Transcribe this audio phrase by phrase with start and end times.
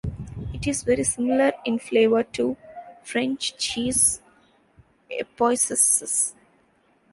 [0.51, 4.19] It is very similar in flavor to the French cheese
[5.11, 6.33] Epoisses.